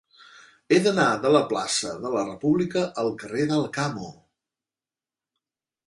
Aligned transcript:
He 0.71 0.79
d'anar 0.85 1.05
de 1.25 1.33
la 1.35 1.41
plaça 1.51 1.93
de 2.07 2.13
la 2.15 2.25
República 2.31 2.83
al 3.05 3.13
carrer 3.25 3.47
d'Alcamo. 3.53 4.11